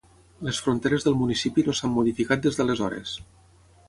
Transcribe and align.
Les 0.45 0.59
fronteres 0.67 1.03
del 1.07 1.17
municipi 1.19 1.65
no 1.67 1.75
s'han 1.79 1.93
modificat 1.97 2.47
des 2.47 2.57
d'aleshores. 2.61 3.13